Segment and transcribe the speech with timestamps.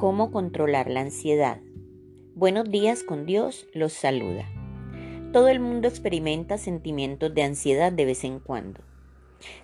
[0.00, 1.60] ¿Cómo controlar la ansiedad?
[2.34, 4.48] Buenos días con Dios los saluda.
[5.30, 8.80] Todo el mundo experimenta sentimientos de ansiedad de vez en cuando.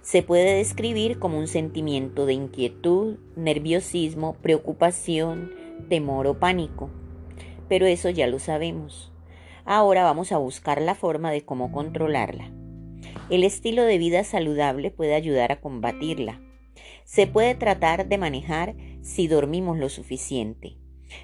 [0.02, 5.52] Se puede describir como un sentimiento de inquietud, nerviosismo, preocupación,
[5.88, 6.91] temor o pánico.
[7.66, 9.11] Pero eso ya lo sabemos.
[9.64, 12.53] Ahora vamos a buscar la forma de cómo controlarla.
[13.30, 16.42] El estilo de vida saludable puede ayudar a combatirla.
[17.05, 18.75] Se puede tratar de manejar
[19.06, 20.77] si dormimos lo suficiente.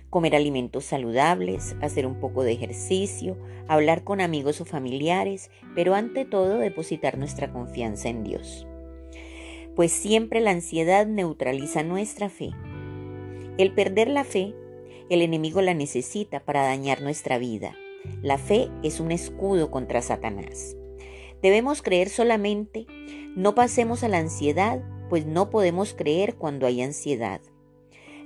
[0.09, 3.37] Comer alimentos saludables, hacer un poco de ejercicio,
[3.67, 8.69] hablar con amigos o familiares, pero ante todo depositar nuestra confianza en Dios.
[9.75, 12.51] Pues siempre la ansiedad neutraliza nuestra fe.
[13.59, 14.55] El perder la fe,
[15.11, 17.77] el enemigo la necesita para dañar nuestra vida.
[18.23, 20.77] La fe es un escudo contra Satanás.
[21.43, 22.87] Debemos creer solamente,
[23.35, 27.41] no pasemos a la ansiedad, pues no podemos creer cuando hay ansiedad.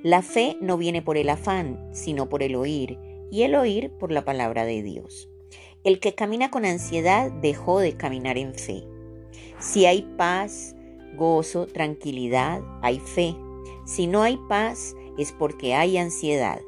[0.06, 2.96] La fe no viene por el afán, sino por el oír,
[3.32, 5.28] y el oír por la palabra de Dios.
[5.82, 8.84] El que camina con ansiedad dejó de caminar en fe.
[9.58, 10.76] Si hay paz,
[11.16, 13.34] gozo, tranquilidad, hay fe.
[13.84, 16.60] Si no hay paz, es porque hay ansiedad.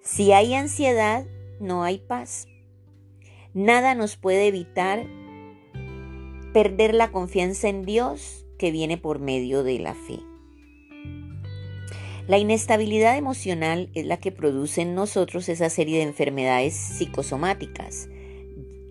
[0.00, 1.28] Si hay ansiedad,
[1.60, 2.48] no hay paz.
[3.54, 5.06] Nada nos puede evitar
[6.52, 10.18] perder la confianza en Dios que viene por medio de la fe.
[12.26, 18.08] La inestabilidad emocional es la que produce en nosotros esa serie de enfermedades psicosomáticas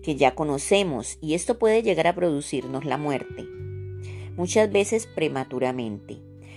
[0.02, 3.44] que ya conocemos y esto puede llegar a producirnos la muerte,
[4.36, 6.16] muchas veces prematuramente.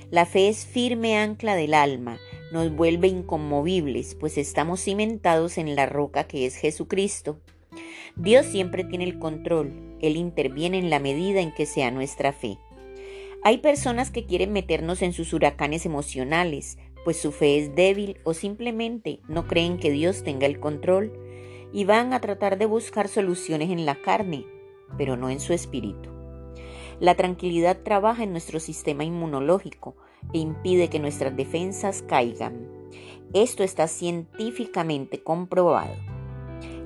[0.09, 2.17] La fe es firme ancla del alma,
[2.53, 7.41] nos vuelve inconmovibles, pues estamos cimentados en la roca que es Jesucristo.
[8.15, 12.57] Dios siempre tiene el control, Él interviene en la medida en que sea nuestra fe.
[13.41, 18.33] Hay personas que quieren meternos en sus huracanes emocionales, pues su fe es débil o
[18.33, 21.13] simplemente no creen que Dios tenga el control
[21.71, 24.45] y van a tratar de buscar soluciones en la carne,
[24.97, 26.09] pero no en su espíritu.
[26.99, 29.95] La tranquilidad trabaja en nuestro sistema inmunológico
[30.33, 32.67] e impide que nuestras defensas caigan.
[33.33, 35.95] Esto está científicamente comprobado.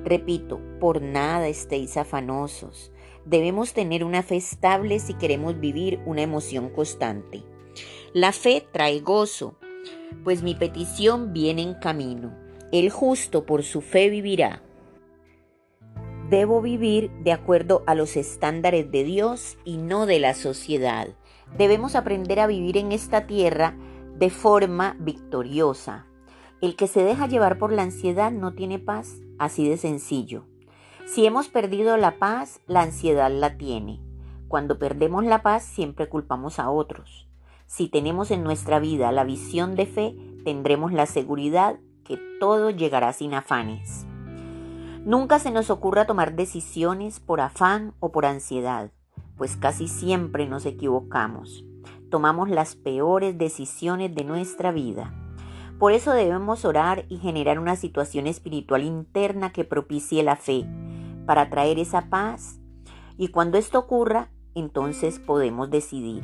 [0.03, 2.93] Repito, por nada estéis afanosos,
[3.25, 7.43] Debemos tener una fe estable si queremos vivir una emoción constante.
[8.13, 9.55] La fe trae gozo,
[10.23, 12.35] pues mi petición viene en camino.
[12.71, 14.61] El justo por su fe vivirá.
[16.29, 21.07] Debo vivir de acuerdo a los estándares de Dios y no de la sociedad.
[21.57, 23.77] Debemos aprender a vivir en esta tierra
[24.17, 26.07] de forma victoriosa.
[26.61, 30.45] El que se deja llevar por la ansiedad no tiene paz, así de sencillo.
[31.05, 33.99] Si hemos perdido la paz, la ansiedad la tiene.
[34.47, 37.27] Cuando perdemos la paz, siempre culpamos a otros.
[37.65, 43.13] Si tenemos en nuestra vida la visión de fe, tendremos la seguridad que todo llegará
[43.13, 44.05] sin afanes.
[45.05, 48.91] Nunca se nos ocurra tomar decisiones por afán o por ansiedad,
[49.37, 51.65] pues casi siempre nos equivocamos.
[52.09, 55.13] Tomamos las peores decisiones de nuestra vida.
[55.83, 60.65] Por eso debemos orar y generar una situación espiritual interna que propicie la fe,
[61.25, 62.57] para traer esa paz.
[63.17, 66.23] Y cuando esto ocurra, entonces podemos decidir.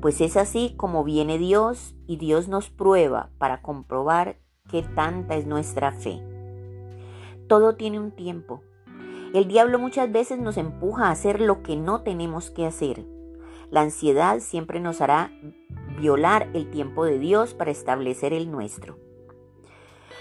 [0.00, 4.36] Pues es así como viene Dios y Dios nos prueba para comprobar
[4.70, 6.22] qué tanta es nuestra fe.
[7.48, 8.62] Todo tiene un tiempo.
[9.34, 13.04] El diablo muchas veces nos empuja a hacer lo que no tenemos que hacer.
[13.68, 15.32] La ansiedad siempre nos hará
[15.96, 18.98] violar el tiempo de Dios para establecer el nuestro.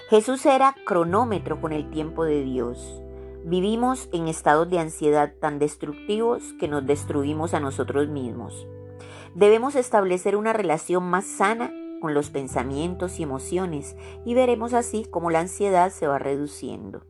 [0.10, 3.02] Jesús era cronómetro con el tiempo de Dios.
[3.44, 8.68] Vivimos en estados de ansiedad tan destructivos que nos destruimos a nosotros mismos.
[9.34, 11.72] Debemos establecer una relación más sana
[12.02, 17.04] con los pensamientos y emociones y veremos así cómo la ansiedad se va reduciendo.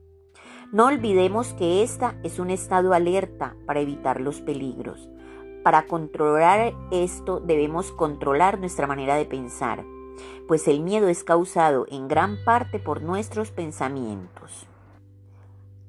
[0.72, 5.10] No olvidemos que esta es un estado alerta para evitar los peligros.
[5.66, 9.84] Para controlar esto debemos controlar nuestra manera de pensar,
[10.48, 14.68] pues el miedo es causado en gran parte por nuestros pensamientos.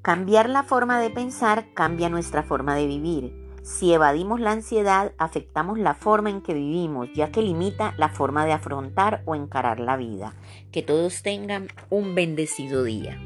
[0.01, 3.51] Cambiar la forma de pensar cambia nuestra forma de vivir.
[3.63, 8.47] Si evadimos la ansiedad, afectamos la forma en que vivimos, ya que limita la forma
[8.47, 10.33] de afrontar o encarar la vida.
[10.73, 13.21] Que todos tengan un bendecido día.